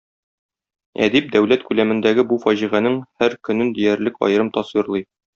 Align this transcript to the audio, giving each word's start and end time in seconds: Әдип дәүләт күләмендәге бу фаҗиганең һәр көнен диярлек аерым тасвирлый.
Әдип 1.07 1.27
дәүләт 1.35 1.65
күләмендәге 1.67 2.25
бу 2.31 2.39
фаҗиганең 2.45 2.95
һәр 3.23 3.35
көнен 3.49 3.69
диярлек 3.75 4.17
аерым 4.29 4.51
тасвирлый. 4.57 5.05